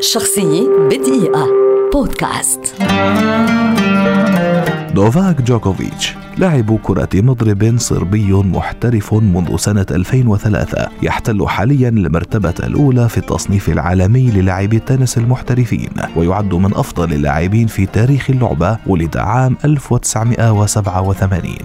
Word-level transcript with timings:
شخصية 0.00 0.68
بدقيقة. 0.90 1.46
بودكاست. 1.92 2.74
نوفاك 4.94 5.42
دجوكوفيتش 5.42 6.14
لاعب 6.36 6.78
كرة 6.82 7.08
مضرب 7.14 7.74
صربي 7.78 8.32
محترف 8.32 9.14
منذ 9.14 9.56
سنة 9.56 9.86
2003 9.90 10.88
يحتل 11.02 11.48
حاليا 11.48 11.88
المرتبة 11.88 12.54
الأولى 12.60 13.08
في 13.08 13.18
التصنيف 13.18 13.68
العالمي 13.68 14.30
للاعبي 14.30 14.76
التنس 14.76 15.18
المحترفين 15.18 15.90
ويعد 16.16 16.54
من 16.54 16.74
أفضل 16.74 17.12
اللاعبين 17.12 17.66
في 17.66 17.86
تاريخ 17.86 18.30
اللعبة 18.30 18.78
ولد 18.86 19.16
عام 19.16 19.56
1987 19.64 21.56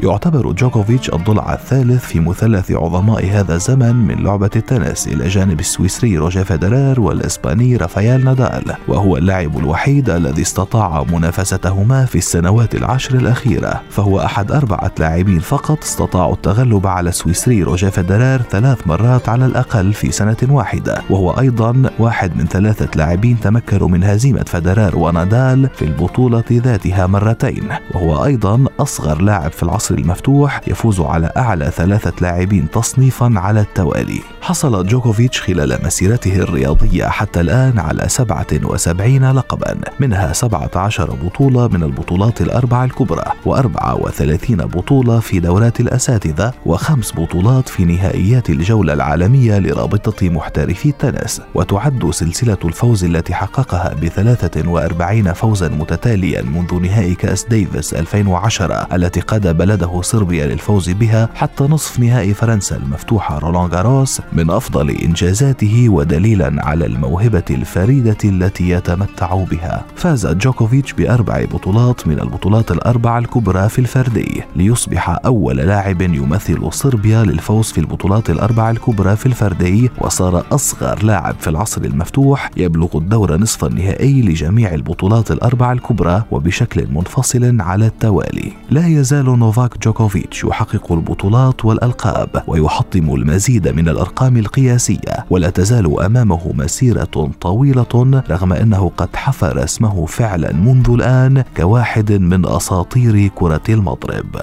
يعتبر 0.00 0.52
جوكوفيتش 0.52 1.10
الضلع 1.14 1.52
الثالث 1.54 2.04
في 2.04 2.20
مثلث 2.20 2.70
عظماء 2.70 3.26
هذا 3.26 3.54
الزمن 3.54 3.96
من 3.96 4.24
لعبة 4.24 4.50
التنس 4.56 5.08
إلى 5.08 5.28
جانب 5.28 5.60
السويسري 5.60 6.18
روجر 6.18 6.44
فيدرر 6.44 7.00
والإسباني 7.00 7.76
رافائيل 7.76 8.24
نادال 8.24 8.74
وهو 8.88 9.16
اللاعب 9.16 9.58
الوحيد 9.58 10.10
الذي 10.10 10.42
استطاع 10.42 11.04
منافستهما 11.12 12.04
في 12.04 12.18
السنوات 12.18 12.74
العشر 12.74 13.14
الأخيرة 13.14 13.82
فهو 13.90 14.20
أحد 14.20 14.52
أربعة 14.52 14.92
لاعبين 14.98 15.38
فقط 15.38 15.82
استطاعوا 15.82 16.34
التغلب 16.34 16.86
على 16.86 17.08
السويسري 17.08 17.62
روجر 17.62 17.90
فيدرر 17.90 18.42
ثلاث 18.50 18.86
مرات 18.86 19.28
على 19.28 19.46
الأقل 19.46 19.92
في 19.92 20.10
سنة 20.12 20.36
واحدة 20.48 21.02
وهو 21.10 21.30
أيضا 21.30 21.90
واحد 21.98 22.36
من 22.36 22.46
ثلاثة 22.46 22.88
لاعبين 22.96 23.40
تمكنوا 23.40 23.88
من 23.88 24.04
هزيمة 24.04 24.42
فيدرر 24.42 24.96
ونادال 24.96 25.68
في 25.74 25.84
البطولة 25.84 26.44
ذاتها 26.52 27.06
مرتين 27.06 27.68
وهو 27.94 28.24
أيضا 28.24 28.64
أصغر 28.80 29.22
لاعب 29.22 29.52
في 29.52 29.62
العصر 29.62 29.87
العصر 29.90 30.04
المفتوح 30.04 30.60
يفوز 30.66 31.00
على 31.00 31.32
أعلى 31.36 31.70
ثلاثة 31.70 32.12
لاعبين 32.20 32.70
تصنيفا 32.70 33.32
على 33.36 33.60
التوالي. 33.60 34.20
حصل 34.40 34.86
جوكوفيتش 34.86 35.40
خلال 35.40 35.78
مسيرته 35.84 36.36
الرياضية 36.36 37.04
حتى 37.04 37.40
الآن 37.40 37.78
على 37.78 38.08
77 38.08 39.30
لقبا 39.32 39.80
منها 40.00 40.32
17 40.32 41.10
بطولة 41.24 41.68
من 41.68 41.82
البطولات 41.82 42.40
الأربع 42.40 42.84
الكبرى 42.84 43.24
و34 43.46 44.52
بطولة 44.52 45.20
في 45.20 45.40
دورات 45.40 45.80
الأساتذة 45.80 46.52
وخمس 46.66 47.12
بطولات 47.12 47.68
في 47.68 47.84
نهائيات 47.84 48.50
الجولة 48.50 48.92
العالمية 48.92 49.58
لرابطة 49.58 50.28
محترفي 50.28 50.88
التنس. 50.88 51.42
وتعد 51.54 52.10
سلسلة 52.10 52.58
الفوز 52.64 53.04
التي 53.04 53.34
حققها 53.34 53.94
ب 53.94 54.08
43 54.08 55.32
فوزا 55.32 55.68
متتاليا 55.68 56.42
منذ 56.42 56.80
نهائي 56.80 57.14
كأس 57.14 57.44
ديفيس 57.44 57.94
2010 57.94 58.86
التي 58.92 59.20
قاد 59.20 59.56
بلد 59.56 59.77
بلده 59.78 60.02
صربيا 60.02 60.46
للفوز 60.46 60.90
بها 60.90 61.28
حتى 61.34 61.64
نصف 61.64 62.00
نهائي 62.00 62.34
فرنسا 62.34 62.76
المفتوحة 62.76 63.38
رولان 63.38 63.68
جاروس 63.70 64.20
من 64.32 64.50
أفضل 64.50 64.90
إنجازاته 64.90 65.88
ودليلا 65.88 66.66
على 66.66 66.86
الموهبة 66.86 67.44
الفريدة 67.50 68.16
التي 68.24 68.70
يتمتع 68.70 69.34
بها. 69.34 69.84
فاز 69.96 70.26
جوكوفيتش 70.26 70.92
بأربع 70.92 71.44
بطولات 71.44 72.08
من 72.08 72.20
البطولات 72.20 72.70
الأربع 72.70 73.18
الكبرى 73.18 73.68
في 73.68 73.78
الفردي 73.78 74.42
ليصبح 74.56 75.18
أول 75.24 75.56
لاعب 75.56 76.02
يمثل 76.02 76.72
صربيا 76.72 77.24
للفوز 77.24 77.72
في 77.72 77.78
البطولات 77.78 78.30
الأربع 78.30 78.70
الكبرى 78.70 79.16
في 79.16 79.26
الفردي 79.26 79.90
وصار 79.98 80.44
أصغر 80.52 81.02
لاعب 81.02 81.34
في 81.40 81.50
العصر 81.50 81.82
المفتوح 81.82 82.50
يبلغ 82.56 82.96
الدور 82.96 83.36
نصف 83.36 83.64
النهائي 83.64 84.22
لجميع 84.22 84.74
البطولات 84.74 85.30
الأربع 85.30 85.72
الكبرى 85.72 86.24
وبشكل 86.30 86.86
منفصل 86.90 87.60
على 87.60 87.86
التوالي. 87.86 88.52
لا 88.70 88.86
يزال 88.86 89.38
نوفاك 89.38 89.67
نوفاك 89.68 89.82
جوكوفيتش 89.82 90.44
يحقق 90.44 90.92
البطولات 90.92 91.64
والألقاب 91.64 92.42
ويحطم 92.46 93.14
المزيد 93.14 93.68
من 93.68 93.88
الأرقام 93.88 94.36
القياسية 94.36 95.26
ولا 95.30 95.50
تزال 95.50 96.00
أمامه 96.00 96.52
مسيرة 96.54 97.30
طويلة 97.40 98.22
رغم 98.30 98.52
أنه 98.52 98.90
قد 98.96 99.16
حفر 99.16 99.64
اسمه 99.64 100.06
فعلا 100.06 100.52
منذ 100.52 100.90
الآن 100.90 101.44
كواحد 101.56 102.12
من 102.12 102.46
أساطير 102.46 103.28
كرة 103.34 103.62
المضرب. 103.68 104.36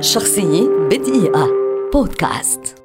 شخصية 0.00 0.68
بدقيقة. 0.90 1.46
بودكاست. 1.92 2.77